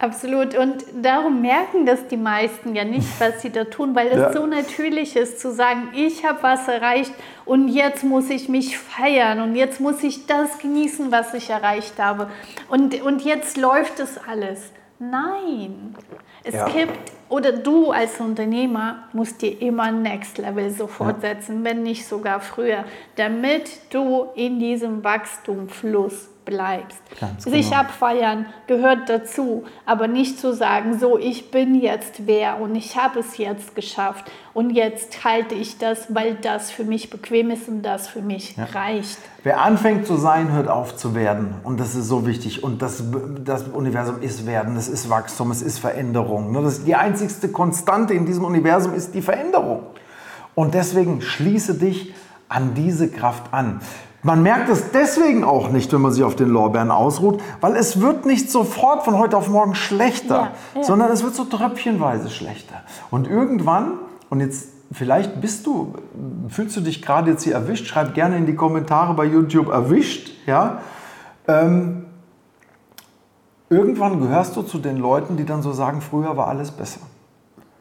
Absolut. 0.00 0.56
Und 0.56 0.84
darum 1.02 1.42
merken 1.42 1.84
das 1.84 2.06
die 2.06 2.16
meisten 2.16 2.76
ja 2.76 2.84
nicht, 2.84 3.08
was 3.18 3.42
sie 3.42 3.50
da 3.50 3.64
tun, 3.64 3.96
weil 3.96 4.06
es 4.08 4.16
ja. 4.16 4.32
so 4.32 4.46
natürlich 4.46 5.16
ist 5.16 5.40
zu 5.40 5.52
sagen, 5.52 5.88
ich 5.92 6.24
habe 6.24 6.38
was 6.42 6.68
erreicht 6.68 7.12
und 7.44 7.66
jetzt 7.66 8.04
muss 8.04 8.30
ich 8.30 8.48
mich 8.48 8.78
feiern 8.78 9.40
und 9.40 9.56
jetzt 9.56 9.80
muss 9.80 10.04
ich 10.04 10.26
das 10.26 10.58
genießen, 10.58 11.10
was 11.10 11.34
ich 11.34 11.50
erreicht 11.50 11.98
habe. 11.98 12.30
Und, 12.68 13.02
und 13.02 13.22
jetzt 13.22 13.56
läuft 13.56 13.98
es 13.98 14.18
alles. 14.18 14.70
Nein, 14.98 15.94
es 16.42 16.54
ja. 16.54 16.68
gibt, 16.68 17.12
oder 17.28 17.52
du 17.52 17.90
als 17.92 18.18
Unternehmer 18.20 19.04
musst 19.12 19.42
dir 19.42 19.60
immer 19.62 19.92
Next 19.92 20.38
Level 20.38 20.70
sofort 20.70 21.22
ja. 21.22 21.34
setzen, 21.34 21.62
wenn 21.62 21.82
nicht 21.82 22.06
sogar 22.06 22.40
früher, 22.40 22.84
damit 23.16 23.70
du 23.90 24.28
in 24.34 24.58
diesem 24.58 25.04
Wachstumfluss 25.04 26.28
bleibst. 26.48 26.98
Ganz 27.20 27.44
Sich 27.44 27.70
genau. 27.70 27.82
abfeiern 27.82 28.46
gehört 28.66 29.08
dazu, 29.08 29.64
aber 29.84 30.08
nicht 30.08 30.40
zu 30.40 30.54
sagen, 30.54 30.98
so, 30.98 31.18
ich 31.18 31.50
bin 31.50 31.74
jetzt 31.74 32.26
wer 32.26 32.60
und 32.60 32.74
ich 32.74 32.96
habe 32.96 33.20
es 33.20 33.36
jetzt 33.36 33.74
geschafft 33.74 34.30
und 34.54 34.70
jetzt 34.70 35.24
halte 35.24 35.54
ich 35.54 35.78
das, 35.78 36.14
weil 36.14 36.36
das 36.36 36.70
für 36.70 36.84
mich 36.84 37.10
bequem 37.10 37.50
ist 37.50 37.68
und 37.68 37.82
das 37.82 38.08
für 38.08 38.22
mich 38.22 38.56
ja. 38.56 38.64
reicht. 38.64 39.18
Wer 39.42 39.60
anfängt 39.60 40.06
zu 40.06 40.16
sein, 40.16 40.50
hört 40.52 40.68
auf 40.68 40.96
zu 40.96 41.14
werden 41.14 41.54
und 41.64 41.78
das 41.78 41.94
ist 41.94 42.08
so 42.08 42.26
wichtig 42.26 42.64
und 42.64 42.80
das, 42.80 43.02
das 43.44 43.64
Universum 43.64 44.22
ist 44.22 44.46
Werden, 44.46 44.74
das 44.74 44.88
ist 44.88 45.10
Wachstum, 45.10 45.50
es 45.50 45.60
ist 45.60 45.78
Veränderung. 45.78 46.52
Ne? 46.52 46.62
Das, 46.62 46.84
die 46.84 46.94
einzigste 46.94 47.50
Konstante 47.50 48.14
in 48.14 48.24
diesem 48.24 48.44
Universum 48.44 48.94
ist 48.94 49.14
die 49.14 49.22
Veränderung. 49.22 49.82
Und 50.54 50.74
deswegen 50.74 51.20
schließe 51.20 51.74
dich 51.74 52.14
an 52.48 52.74
diese 52.74 53.08
Kraft 53.08 53.52
an. 53.52 53.80
Man 54.22 54.42
merkt 54.42 54.68
es 54.68 54.90
deswegen 54.90 55.44
auch 55.44 55.70
nicht, 55.70 55.92
wenn 55.92 56.00
man 56.00 56.12
sich 56.12 56.24
auf 56.24 56.34
den 56.34 56.48
Lorbeeren 56.48 56.90
ausruht, 56.90 57.40
weil 57.60 57.76
es 57.76 58.00
wird 58.00 58.26
nicht 58.26 58.50
sofort 58.50 59.04
von 59.04 59.16
heute 59.16 59.36
auf 59.36 59.48
morgen 59.48 59.76
schlechter, 59.76 60.34
ja, 60.34 60.52
ja. 60.74 60.82
sondern 60.82 61.10
es 61.12 61.22
wird 61.22 61.36
so 61.36 61.44
tröpfchenweise 61.44 62.28
schlechter. 62.28 62.82
Und 63.10 63.28
irgendwann, 63.28 63.92
und 64.28 64.40
jetzt 64.40 64.70
vielleicht 64.90 65.40
bist 65.40 65.66
du, 65.66 65.94
fühlst 66.48 66.76
du 66.76 66.80
dich 66.80 67.00
gerade 67.00 67.30
jetzt 67.30 67.44
hier 67.44 67.54
erwischt, 67.54 67.86
schreib 67.86 68.14
gerne 68.14 68.36
in 68.36 68.46
die 68.46 68.56
Kommentare 68.56 69.14
bei 69.14 69.24
YouTube 69.24 69.68
erwischt, 69.68 70.32
ja. 70.46 70.80
Ähm, 71.46 72.06
irgendwann 73.70 74.20
gehörst 74.20 74.56
du 74.56 74.62
zu 74.62 74.78
den 74.78 74.96
Leuten, 74.96 75.36
die 75.36 75.44
dann 75.44 75.62
so 75.62 75.72
sagen, 75.72 76.00
früher 76.00 76.36
war 76.36 76.48
alles 76.48 76.72
besser. 76.72 77.00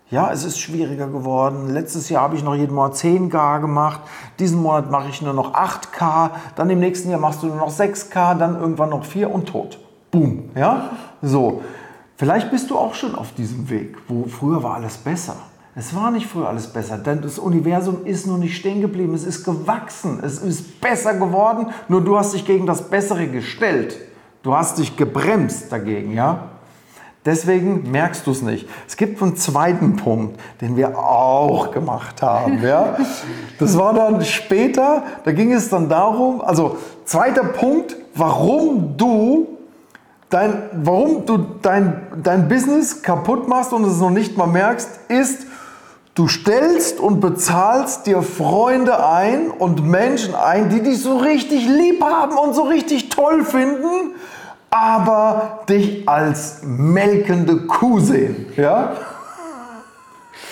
Ja, 0.09 0.31
es 0.31 0.45
ist 0.45 0.57
schwieriger 0.57 1.07
geworden. 1.07 1.69
Letztes 1.69 2.07
Jahr 2.07 2.21
habe 2.23 2.37
ich 2.37 2.43
noch 2.43 2.55
jeden 2.55 2.73
Monat 2.73 2.93
10K 2.93 3.59
gemacht. 3.59 3.99
Diesen 4.39 4.61
Monat 4.61 4.89
mache 4.89 5.09
ich 5.09 5.21
nur 5.21 5.33
noch 5.33 5.53
8K. 5.53 6.29
Dann 6.55 6.69
im 6.69 6.79
nächsten 6.79 7.09
Jahr 7.09 7.19
machst 7.19 7.43
du 7.43 7.47
nur 7.47 7.57
noch 7.57 7.71
6K, 7.71 8.35
dann 8.35 8.57
irgendwann 8.57 8.89
noch 8.89 9.03
4 9.03 9.29
und 9.29 9.49
tot. 9.49 9.79
Boom. 10.09 10.49
Ja, 10.55 10.91
so. 11.21 11.61
Vielleicht 12.15 12.49
bist 12.51 12.69
du 12.69 12.77
auch 12.77 12.93
schon 12.93 13.15
auf 13.15 13.33
diesem 13.33 13.69
Weg, 13.69 13.97
wo 14.07 14.23
früher 14.25 14.63
war 14.63 14.75
alles 14.75 14.97
besser. 14.97 15.35
Es 15.75 15.93
war 15.93 16.09
nicht 16.09 16.25
früher 16.25 16.47
alles 16.47 16.67
besser, 16.67 16.97
denn 16.97 17.21
das 17.21 17.37
Universum 17.37 18.05
ist 18.05 18.25
nur 18.27 18.37
nicht 18.37 18.55
stehen 18.55 18.79
geblieben. 18.79 19.13
Es 19.13 19.25
ist 19.25 19.43
gewachsen. 19.43 20.21
Es 20.23 20.39
ist 20.39 20.79
besser 20.79 21.15
geworden. 21.15 21.67
Nur 21.89 22.01
du 22.01 22.17
hast 22.17 22.33
dich 22.33 22.45
gegen 22.45 22.65
das 22.65 22.89
Bessere 22.89 23.27
gestellt. 23.27 23.97
Du 24.41 24.55
hast 24.55 24.77
dich 24.77 24.95
gebremst 24.95 25.69
dagegen, 25.69 26.13
ja? 26.13 26.56
Deswegen 27.27 27.91
merkst 27.91 28.25
du 28.25 28.31
es 28.31 28.41
nicht. 28.41 28.69
Es 28.87 28.95
gibt 28.95 29.21
einen 29.21 29.35
zweiten 29.35 29.97
Punkt, 29.97 30.39
den 30.61 30.77
wir 30.77 30.97
auch 30.97 31.71
gemacht 31.71 32.21
haben. 32.21 32.63
Ja? 32.63 32.95
Das 33.59 33.77
war 33.77 33.93
dann 33.93 34.23
später, 34.23 35.03
da 35.25 35.33
ging 35.33 35.51
es 35.51 35.67
dann 35.67 35.89
darum, 35.89 36.39
also 36.39 36.77
zweiter 37.03 37.43
Punkt, 37.43 37.97
warum 38.15 38.95
du 38.95 39.45
dein, 40.29 40.69
warum 40.71 41.25
du 41.25 41.37
dein, 41.61 42.01
dein 42.23 42.47
Business 42.47 43.01
kaputt 43.01 43.49
machst 43.49 43.73
und 43.73 43.83
es 43.83 43.99
noch 43.99 44.09
nicht 44.09 44.37
mal 44.37 44.47
merkst, 44.47 44.89
ist, 45.09 45.47
du 46.15 46.29
stellst 46.29 47.01
und 47.01 47.19
bezahlst 47.19 48.07
dir 48.07 48.21
Freunde 48.21 49.05
ein 49.05 49.51
und 49.51 49.85
Menschen 49.85 50.33
ein, 50.33 50.69
die 50.69 50.81
dich 50.81 51.01
so 51.01 51.17
richtig 51.17 51.67
lieb 51.67 52.01
haben 52.01 52.37
und 52.37 52.53
so 52.53 52.61
richtig 52.61 53.09
toll 53.09 53.43
finden 53.43 54.13
aber 54.69 55.63
dich 55.69 56.07
als 56.07 56.61
melkende 56.63 57.67
Kuh 57.67 57.99
sehen. 57.99 58.51
Ja? 58.55 58.95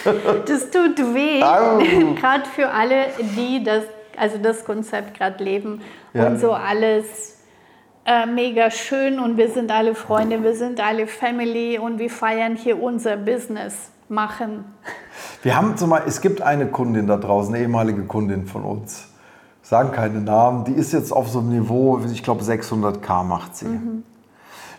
Das 0.04 0.70
tut 0.70 0.98
weh, 1.14 1.40
gerade 1.40 2.46
für 2.56 2.70
alle, 2.70 3.08
die 3.36 3.64
das, 3.64 3.84
also 4.18 4.38
das 4.38 4.64
Konzept 4.64 5.18
gerade 5.18 5.44
leben 5.44 5.82
ja. 6.14 6.28
und 6.28 6.40
so 6.40 6.52
alles 6.52 7.40
äh, 8.06 8.28
mega 8.28 8.70
schön 8.70 9.20
und 9.20 9.38
wir 9.38 9.50
sind 9.50 9.72
alle 9.72 9.96
Freunde, 9.96 10.44
wir 10.44 10.56
sind 10.56 10.80
alle 10.80 11.08
Family 11.08 11.80
und 11.80 11.98
wir 11.98 12.12
feiern 12.12 12.56
hier 12.56 12.82
unser 12.82 13.18
Business 13.18 13.90
machen. 14.08 14.66
Wir 15.42 15.58
haben 15.58 15.76
zum 15.76 15.90
Beispiel, 15.90 16.10
es 16.10 16.22
gibt 16.22 16.42
eine 16.42 16.68
Kundin 16.68 17.08
da 17.08 17.18
draußen, 17.18 17.54
eine 17.54 17.64
ehemalige 17.64 18.04
Kundin 18.04 18.46
von 18.46 18.64
uns, 18.64 19.08
sagen 19.66 19.92
keine 19.92 20.22
Namen, 20.22 20.64
die 20.64 20.74
ist 20.74 20.94
jetzt 20.94 21.12
auf 21.12 21.28
so 21.28 21.40
einem 21.40 21.50
Niveau, 21.50 22.00
ich 22.12 22.24
glaube 22.24 22.44
600k 22.44 23.24
macht 23.24 23.58
sie. 23.58 23.66
Mhm. 23.66 24.04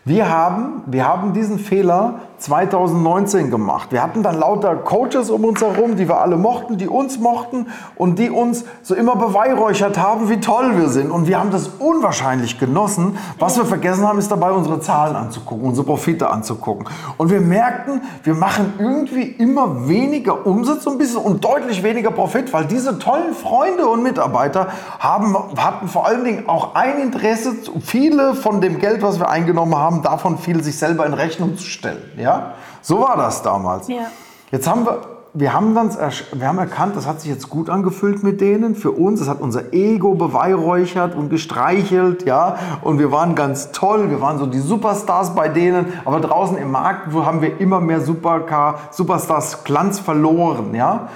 Wir 0.09 0.29
haben, 0.29 0.85
wir 0.87 1.05
haben 1.05 1.33
diesen 1.33 1.59
Fehler 1.59 2.21
2019 2.39 3.51
gemacht. 3.51 3.91
Wir 3.91 4.05
hatten 4.05 4.23
dann 4.23 4.39
lauter 4.39 4.77
Coaches 4.77 5.31
um 5.31 5.45
uns 5.45 5.61
herum, 5.61 5.97
die 5.97 6.07
wir 6.07 6.21
alle 6.21 6.37
mochten, 6.37 6.77
die 6.77 6.87
uns 6.87 7.19
mochten 7.19 7.67
und 7.97 8.19
die 8.21 8.31
uns 8.31 8.65
so 8.83 8.95
immer 8.95 9.17
beweihräuchert 9.17 9.99
haben, 9.99 10.29
wie 10.29 10.39
toll 10.39 10.79
wir 10.79 10.91
sind. 10.91 11.11
Und 11.11 11.27
wir 11.27 11.41
haben 11.41 11.51
das 11.51 11.69
unwahrscheinlich 11.81 12.61
genossen. 12.61 13.19
Was 13.41 13.57
wir 13.57 13.65
vergessen 13.65 14.07
haben, 14.07 14.21
ist 14.21 14.31
dabei 14.31 14.53
unsere 14.53 14.81
Zahlen 14.81 15.17
anzugucken, 15.17 15.67
unsere 15.67 15.87
Profite 15.87 16.31
anzugucken. 16.31 16.87
Und 17.17 17.31
wir 17.31 17.41
merkten, 17.41 18.03
wir 18.23 18.35
machen 18.35 18.75
irgendwie 18.79 19.23
immer 19.23 19.89
weniger 19.89 20.47
Umsatz 20.47 20.87
und, 20.87 20.99
bisschen, 20.99 21.23
und 21.23 21.43
deutlich 21.43 21.83
weniger 21.83 22.13
Profit, 22.13 22.53
weil 22.53 22.67
diese 22.67 22.99
tollen 23.01 23.35
Freunde 23.35 23.89
und 23.89 24.05
Mitarbeiter 24.05 24.69
haben, 25.01 25.35
hatten 25.57 25.89
vor 25.89 26.07
allen 26.07 26.23
Dingen 26.23 26.49
auch 26.49 26.77
ein 26.77 27.01
Interesse, 27.01 27.55
viele 27.81 28.35
von 28.35 28.61
dem 28.61 28.79
Geld, 28.79 29.03
was 29.03 29.19
wir 29.19 29.29
eingenommen 29.29 29.75
haben, 29.75 29.96
davon 30.03 30.39
viel 30.39 30.63
sich 30.63 30.79
selber 30.79 31.07
in 31.07 31.15
Rechnung 31.15 31.57
zu 31.57 31.65
stellen. 31.65 32.03
Ja? 32.17 32.55
So 32.83 33.01
war 33.01 33.17
das 33.17 33.43
damals. 33.43 33.89
Ja. 33.89 34.07
Jetzt 34.51 34.69
haben 34.69 34.85
wir, 34.85 35.01
wir 35.35 35.53
haben 35.53 35.75
dann 35.75 35.91
wir 35.91 36.49
haben 36.49 36.59
erkannt, 36.59 36.97
das 36.97 37.07
hat 37.07 37.21
sich 37.21 37.31
jetzt 37.31 37.51
gut 37.51 37.69
angefühlt 37.69 38.23
mit 38.23 38.41
denen. 38.41 38.75
Für 38.75 38.93
uns, 38.93 39.21
das 39.21 39.29
hat 39.29 39.41
unser 39.41 39.75
Ego 39.75 40.15
beweihräuchert 40.15 41.15
und 41.15 41.29
gestreichelt, 41.29 42.25
ja. 42.25 42.57
Und 42.81 42.99
wir 42.99 43.13
waren 43.13 43.35
ganz 43.35 43.71
toll, 43.73 44.09
wir 44.09 44.23
waren 44.23 44.39
so 44.39 44.47
die 44.47 44.61
Superstars 44.61 45.35
bei 45.35 45.49
denen. 45.49 45.93
Aber 46.07 46.21
draußen 46.21 46.57
im 46.57 46.71
Markt 46.71 47.13
haben 47.13 47.43
wir 47.43 47.61
immer 47.61 47.81
mehr 47.81 48.01
Supercar, 48.01 48.79
Superstars 48.91 49.65
Glanz 49.65 49.99
verloren, 49.99 50.75
ja. 50.75 51.09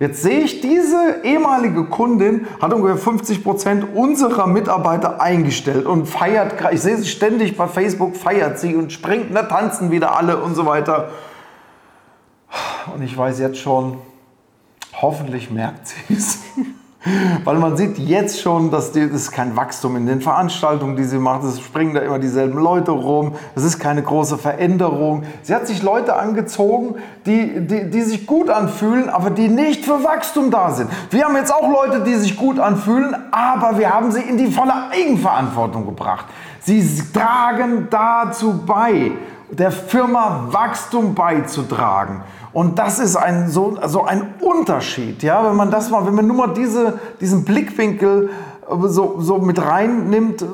Jetzt 0.00 0.22
sehe 0.22 0.40
ich, 0.40 0.60
diese 0.60 1.22
ehemalige 1.24 1.84
Kundin 1.84 2.46
hat 2.60 2.72
ungefähr 2.72 2.96
50 2.96 3.42
Prozent 3.42 3.96
unserer 3.96 4.46
Mitarbeiter 4.46 5.20
eingestellt 5.20 5.86
und 5.86 6.06
feiert, 6.06 6.54
ich 6.72 6.80
sehe 6.80 6.96
sie 6.96 7.08
ständig 7.08 7.56
bei 7.56 7.66
Facebook, 7.66 8.16
feiert 8.16 8.60
sie 8.60 8.76
und 8.76 8.92
springt, 8.92 9.34
da 9.34 9.42
tanzen 9.42 9.90
wieder 9.90 10.16
alle 10.16 10.36
und 10.36 10.54
so 10.54 10.66
weiter. 10.66 11.10
Und 12.94 13.02
ich 13.02 13.16
weiß 13.16 13.40
jetzt 13.40 13.58
schon, 13.58 13.98
hoffentlich 14.94 15.50
merkt 15.50 15.88
sie 15.88 16.14
es. 16.14 16.38
Weil 17.44 17.56
man 17.56 17.76
sieht 17.76 17.98
jetzt 17.98 18.40
schon, 18.40 18.70
dass 18.70 18.92
die, 18.92 19.08
das 19.08 19.22
ist 19.22 19.30
kein 19.32 19.56
Wachstum 19.56 19.96
in 19.96 20.06
den 20.06 20.20
Veranstaltungen, 20.20 20.96
die 20.96 21.04
sie 21.04 21.18
macht. 21.18 21.44
Es 21.44 21.60
springen 21.60 21.94
da 21.94 22.00
immer 22.00 22.18
dieselben 22.18 22.58
Leute 22.58 22.90
rum. 22.90 23.32
Es 23.54 23.64
ist 23.64 23.78
keine 23.78 24.02
große 24.02 24.38
Veränderung. 24.38 25.24
Sie 25.42 25.54
hat 25.54 25.66
sich 25.66 25.82
Leute 25.82 26.16
angezogen, 26.16 26.96
die, 27.26 27.66
die, 27.66 27.90
die 27.90 28.02
sich 28.02 28.26
gut 28.26 28.50
anfühlen, 28.50 29.08
aber 29.08 29.30
die 29.30 29.48
nicht 29.48 29.84
für 29.84 30.04
Wachstum 30.04 30.50
da 30.50 30.70
sind. 30.70 30.90
Wir 31.10 31.24
haben 31.24 31.36
jetzt 31.36 31.52
auch 31.52 31.68
Leute, 31.68 32.02
die 32.02 32.14
sich 32.14 32.36
gut 32.36 32.58
anfühlen, 32.58 33.16
aber 33.30 33.78
wir 33.78 33.92
haben 33.92 34.10
sie 34.10 34.22
in 34.22 34.36
die 34.36 34.50
volle 34.50 34.74
Eigenverantwortung 34.90 35.86
gebracht. 35.86 36.26
Sie 36.60 36.84
tragen 37.12 37.88
dazu 37.90 38.60
bei, 38.66 39.12
der 39.50 39.70
Firma 39.70 40.48
Wachstum 40.50 41.14
beizutragen. 41.14 42.22
Und 42.52 42.78
das 42.78 42.98
ist 42.98 43.16
ein, 43.16 43.48
so, 43.48 43.78
so 43.86 44.04
ein 44.04 44.34
Unterschied, 44.40 45.22
ja, 45.22 45.48
wenn 45.48 45.56
man 45.56 45.70
das 45.70 45.90
mal, 45.90 46.06
wenn 46.06 46.14
man 46.14 46.26
nur 46.26 46.36
mal 46.36 46.54
diese, 46.54 46.98
diesen 47.20 47.44
Blickwinkel 47.44 48.30
äh, 48.68 48.88
so, 48.88 49.20
so 49.20 49.38
mit 49.38 49.60
reinnimmt, 49.60 50.44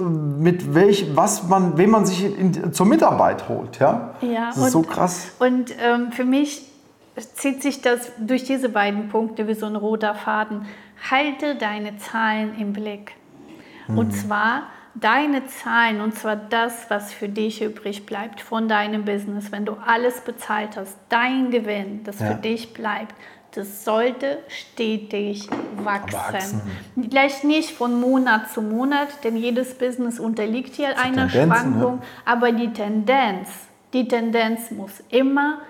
mit 0.41 0.75
welch, 0.75 1.15
was 1.15 1.45
man, 1.45 1.79
wem 1.79 1.91
man 1.91 2.05
sich 2.05 2.39
in, 2.39 2.73
zur 2.73 2.87
Mitarbeit 2.87 3.49
holt, 3.49 3.79
ja. 3.79 4.15
Ja. 4.21 4.49
Das 4.49 4.57
ist 4.57 4.63
und, 4.65 4.71
so 4.71 4.83
krass. 4.83 5.27
Und 5.39 5.75
ähm, 5.83 6.13
für 6.13 6.25
mich 6.25 6.71
zieht 7.35 7.63
sich 7.63 7.81
das 7.81 8.11
durch 8.19 8.45
diese 8.45 8.69
beiden 8.69 9.09
Punkte 9.09 9.47
wie 9.47 9.55
so 9.55 9.67
ein 9.67 9.77
roter 9.77 10.15
Faden. 10.15 10.67
Halte 11.11 11.55
deine 11.55 11.97
Zahlen 11.99 12.55
im 12.59 12.73
Blick. 12.73 13.13
Mhm. 13.87 13.99
Und 13.99 14.13
zwar 14.13 14.65
deine 14.95 15.47
Zahlen, 15.47 16.01
und 16.01 16.17
zwar 16.17 16.37
das, 16.37 16.89
was 16.89 17.13
für 17.13 17.29
dich 17.29 17.63
übrig 17.63 18.07
bleibt 18.07 18.41
von 18.41 18.69
deinem 18.69 19.05
Business, 19.05 19.53
wenn 19.53 19.65
du 19.65 19.75
alles 19.85 20.21
bezahlt 20.21 20.77
hast, 20.77 20.97
dein 21.09 21.51
Gewinn, 21.51 22.05
das 22.05 22.21
ja. 22.21 22.29
für 22.29 22.35
dich 22.35 22.73
bleibt, 22.73 23.15
das 23.53 23.85
sollte 23.85 24.39
stetig 24.49 25.49
wachsen. 25.77 26.19
wachsen. 26.19 26.63
Vielleicht 26.95 27.45
nicht 27.45 27.71
von 27.71 28.01
Monat 28.01 28.51
zu 28.51 28.63
Monat, 28.63 29.09
denn 29.23 29.37
jedes 29.37 29.75
Business 29.75 30.19
unterliegt 30.19 30.75
hier 30.75 30.99
einer 30.99 31.29
Schwankung, 31.29 32.01
ja. 32.01 32.33
aber 32.33 32.53
die 32.53 32.73
Tendenz, 32.73 33.49
die 33.93 34.09
Tendenz 34.09 34.73
muss 34.73 35.03
immer 35.11 35.61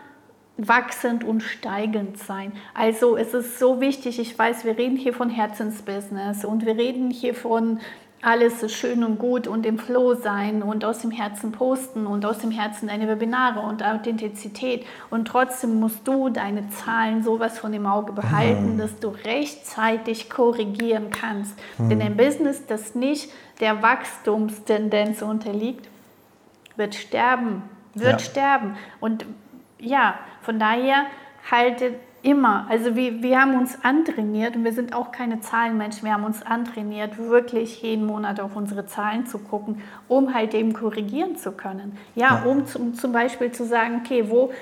wachsend 0.56 1.24
und 1.24 1.42
steigend 1.42 2.16
sein. 2.16 2.52
Also 2.74 3.16
es 3.16 3.34
ist 3.34 3.58
so 3.58 3.80
wichtig, 3.80 4.18
ich 4.20 4.38
weiß, 4.38 4.64
wir 4.64 4.78
reden 4.78 4.96
hier 4.96 5.12
von 5.12 5.28
Herzensbusiness 5.28 6.44
und 6.44 6.64
wir 6.64 6.76
reden 6.76 7.10
hier 7.10 7.34
von 7.34 7.80
alles 8.24 8.62
ist 8.62 8.74
schön 8.74 9.04
und 9.04 9.18
gut 9.18 9.46
und 9.46 9.66
im 9.66 9.78
Flow 9.78 10.14
sein 10.14 10.62
und 10.62 10.84
aus 10.84 11.00
dem 11.00 11.10
Herzen 11.10 11.52
posten 11.52 12.06
und 12.06 12.24
aus 12.24 12.38
dem 12.38 12.50
Herzen 12.50 12.88
deine 12.88 13.06
Webinare 13.06 13.60
und 13.60 13.84
Authentizität. 13.84 14.86
Und 15.10 15.26
trotzdem 15.28 15.78
musst 15.78 16.08
du 16.08 16.30
deine 16.30 16.70
Zahlen 16.70 17.22
sowas 17.22 17.58
von 17.58 17.70
dem 17.70 17.86
Auge 17.86 18.12
behalten, 18.12 18.74
mhm. 18.74 18.78
dass 18.78 18.98
du 18.98 19.08
rechtzeitig 19.08 20.30
korrigieren 20.30 21.10
kannst. 21.10 21.54
Mhm. 21.76 21.88
Denn 21.90 22.00
ein 22.00 22.16
Business, 22.16 22.64
das 22.66 22.94
nicht 22.94 23.30
der 23.60 23.82
Wachstumstendenz 23.82 25.20
unterliegt, 25.20 25.86
wird 26.76 26.94
sterben, 26.94 27.62
wird 27.92 28.12
ja. 28.12 28.18
sterben. 28.18 28.76
Und 29.00 29.26
ja, 29.78 30.18
von 30.40 30.58
daher 30.58 31.04
haltet 31.50 31.96
Immer. 32.24 32.64
Also 32.70 32.96
wir, 32.96 33.22
wir 33.22 33.38
haben 33.38 33.54
uns 33.54 33.84
antrainiert 33.84 34.56
und 34.56 34.64
wir 34.64 34.72
sind 34.72 34.94
auch 34.94 35.12
keine 35.12 35.40
Zahlenmenschen. 35.40 36.04
Wir 36.04 36.14
haben 36.14 36.24
uns 36.24 36.42
antrainiert, 36.42 37.18
wirklich 37.18 37.82
jeden 37.82 38.06
Monat 38.06 38.40
auf 38.40 38.56
unsere 38.56 38.86
Zahlen 38.86 39.26
zu 39.26 39.38
gucken, 39.38 39.82
um 40.08 40.32
halt 40.32 40.54
eben 40.54 40.72
korrigieren 40.72 41.36
zu 41.36 41.52
können. 41.52 41.98
Ja, 42.14 42.42
ja. 42.42 42.50
um 42.50 42.64
zum, 42.64 42.94
zum 42.94 43.12
Beispiel 43.12 43.52
zu 43.52 43.66
sagen, 43.66 44.00
okay, 44.02 44.24
wo, 44.30 44.52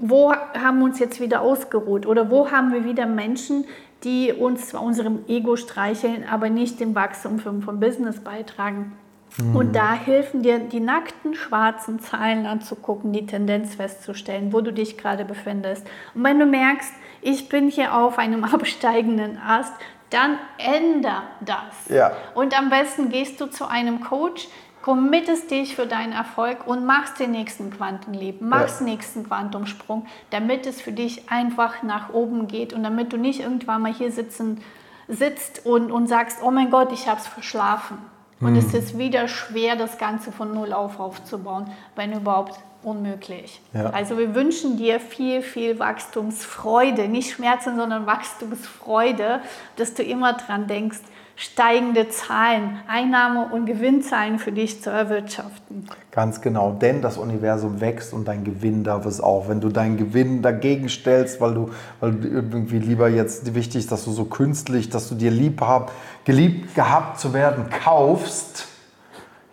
wo 0.00 0.34
haben 0.34 0.80
wir 0.80 0.84
uns 0.84 0.98
jetzt 0.98 1.18
wieder 1.18 1.40
ausgeruht 1.40 2.04
oder 2.04 2.30
wo 2.30 2.50
haben 2.50 2.74
wir 2.74 2.84
wieder 2.84 3.06
Menschen, 3.06 3.64
die 4.04 4.30
uns 4.30 4.68
zwar 4.68 4.82
unserem 4.82 5.20
Ego 5.28 5.56
streicheln, 5.56 6.26
aber 6.30 6.50
nicht 6.50 6.78
dem 6.78 6.94
Wachstum 6.94 7.38
vom 7.38 7.80
Business 7.80 8.20
beitragen. 8.20 8.92
Mhm. 9.38 9.56
Und 9.56 9.76
da 9.76 9.92
helfen 9.92 10.42
dir 10.42 10.58
die 10.58 10.80
nackten 10.80 11.34
schwarzen 11.34 12.00
Zahlen 12.00 12.46
anzugucken, 12.46 13.12
die 13.12 13.26
Tendenz 13.26 13.74
festzustellen, 13.74 14.52
wo 14.52 14.60
du 14.60 14.72
dich 14.72 14.98
gerade 14.98 15.24
befindest. 15.24 15.86
Und 16.14 16.24
wenn 16.24 16.38
du 16.38 16.46
merkst, 16.46 16.92
ich 17.20 17.48
bin 17.48 17.68
hier 17.68 17.94
auf 17.94 18.18
einem 18.18 18.44
absteigenden 18.52 19.38
Ast, 19.38 19.72
dann 20.10 20.38
änder 20.58 21.22
das. 21.40 21.88
Ja. 21.88 22.12
Und 22.34 22.58
am 22.58 22.68
besten 22.68 23.08
gehst 23.08 23.40
du 23.40 23.46
zu 23.46 23.66
einem 23.66 24.02
Coach, 24.02 24.48
committest 24.82 25.50
dich 25.50 25.76
für 25.76 25.86
deinen 25.86 26.12
Erfolg 26.12 26.66
und 26.66 26.84
machst 26.84 27.20
den 27.20 27.30
nächsten 27.30 27.70
Quantenleben, 27.70 28.48
machst 28.48 28.80
ja. 28.80 28.86
den 28.86 28.94
nächsten 28.94 29.24
Quantumsprung, 29.24 30.06
damit 30.30 30.66
es 30.66 30.82
für 30.82 30.92
dich 30.92 31.30
einfach 31.30 31.82
nach 31.82 32.12
oben 32.12 32.48
geht 32.48 32.72
und 32.72 32.82
damit 32.82 33.12
du 33.12 33.16
nicht 33.16 33.40
irgendwann 33.40 33.80
mal 33.80 33.94
hier 33.94 34.10
sitzen, 34.10 34.60
sitzt 35.08 35.64
und, 35.64 35.90
und 35.90 36.08
sagst, 36.08 36.40
oh 36.42 36.50
mein 36.50 36.70
Gott, 36.70 36.92
ich 36.92 37.08
habe 37.08 37.20
es 37.20 37.26
verschlafen. 37.26 37.98
Und 38.42 38.56
es 38.56 38.72
hm. 38.72 38.80
ist 38.80 38.98
wieder 38.98 39.28
schwer, 39.28 39.76
das 39.76 39.98
Ganze 39.98 40.32
von 40.32 40.52
Null 40.52 40.72
auf 40.72 40.98
aufzubauen, 40.98 41.70
wenn 41.94 42.12
überhaupt 42.12 42.58
unmöglich. 42.82 43.60
Ja. 43.72 43.90
Also 43.90 44.18
wir 44.18 44.34
wünschen 44.34 44.76
dir 44.76 44.98
viel, 44.98 45.42
viel 45.42 45.78
Wachstumsfreude, 45.78 47.08
nicht 47.08 47.30
Schmerzen, 47.30 47.76
sondern 47.76 48.06
Wachstumsfreude, 48.06 49.40
dass 49.76 49.94
du 49.94 50.02
immer 50.02 50.32
dran 50.32 50.66
denkst, 50.66 50.98
steigende 51.36 52.08
Zahlen, 52.08 52.78
Einnahme- 52.86 53.52
und 53.52 53.66
Gewinnzahlen 53.66 54.38
für 54.38 54.52
dich 54.52 54.82
zu 54.82 54.90
erwirtschaften. 54.90 55.88
Ganz 56.10 56.40
genau, 56.40 56.72
denn 56.72 57.02
das 57.02 57.16
Universum 57.16 57.80
wächst 57.80 58.12
und 58.12 58.28
dein 58.28 58.44
Gewinn 58.44 58.84
darf 58.84 59.06
es 59.06 59.20
auch. 59.20 59.48
Wenn 59.48 59.60
du 59.60 59.68
deinen 59.68 59.96
Gewinn 59.96 60.42
dagegen 60.42 60.88
stellst, 60.88 61.40
weil 61.40 61.54
du, 61.54 61.70
weil 62.00 62.12
du 62.12 62.28
irgendwie 62.28 62.78
lieber 62.78 63.08
jetzt 63.08 63.54
wichtig 63.54 63.80
ist, 63.80 63.92
dass 63.92 64.04
du 64.04 64.12
so 64.12 64.26
künstlich, 64.26 64.90
dass 64.90 65.08
du 65.08 65.14
dir 65.14 65.30
lieb 65.30 65.60
hab, 65.60 65.92
geliebt 66.24 66.74
gehabt 66.74 67.18
zu 67.18 67.32
werden 67.32 67.64
kaufst, 67.70 68.68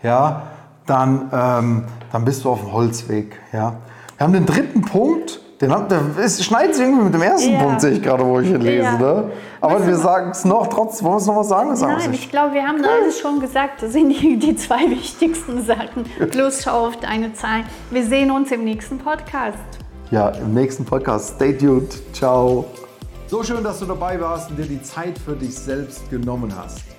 ja, 0.04 0.48
dann, 0.86 1.30
ähm, 1.32 1.86
dann 2.12 2.26
bist 2.26 2.44
du 2.44 2.50
auf 2.50 2.62
dem 2.62 2.74
Holzweg. 2.74 3.40
Ja. 3.54 3.76
Wir 4.18 4.26
haben 4.26 4.34
den 4.34 4.46
dritten 4.46 4.82
Punkt, 4.82 5.40
den 5.62 5.74
haben, 5.74 5.90
der 5.90 6.24
ist, 6.24 6.44
schneidet 6.44 6.76
sich 6.76 6.86
irgendwie 6.86 7.06
mit 7.06 7.14
dem 7.14 7.22
ersten 7.22 7.52
ja. 7.52 7.60
Punkt, 7.60 7.82
sehe 7.82 7.92
ich 7.92 8.02
gerade, 8.02 8.26
wo 8.26 8.40
ich 8.40 8.48
hier 8.48 8.58
lese. 8.58 8.84
Ja. 8.84 8.98
Ne? 8.98 9.32
Aber 9.60 9.76
was 9.76 9.88
wir 9.88 9.98
sagen 9.98 10.32
es 10.32 10.46
noch, 10.46 10.68
trotzdem, 10.68 11.06
wollen 11.06 11.16
wir 11.16 11.22
es 11.22 11.28
noch 11.28 11.36
was 11.36 11.50
sagen? 11.50 11.74
Nein, 11.78 12.14
ich 12.14 12.30
glaube, 12.30 12.54
wir 12.54 12.66
haben 12.66 12.84
alles 12.84 13.20
schon 13.20 13.42
gesagt. 13.42 13.84
Das 13.84 13.92
sind 13.92 14.10
die, 14.10 14.38
die 14.38 14.56
zwei 14.56 14.90
wichtigsten 14.90 15.62
Sachen. 15.66 16.06
Plus 16.32 16.64
schau 16.64 16.88
auf 16.88 16.98
deine 16.98 17.34
Zahlen. 17.34 17.66
Wir 17.92 18.06
sehen 18.06 18.32
uns 18.32 18.52
im 18.52 18.64
nächsten 18.64 19.00
Podcast. 19.00 19.58
Ja, 20.12 20.30
im 20.30 20.54
nächsten 20.54 20.86
Podcast. 20.86 21.36
Stay 21.36 21.58
tuned. 21.58 21.94
Ciao. 22.14 22.66
So 23.28 23.44
schön, 23.44 23.64
dass 23.64 23.80
du 23.80 23.86
dabei 23.86 24.20
warst 24.20 24.50
und 24.50 24.58
dir 24.58 24.66
die 24.66 24.82
Zeit 24.82 25.20
für 25.20 25.36
dich 25.36 25.56
selbst 25.56 26.10
genommen 26.10 26.54
hast. 26.58 26.99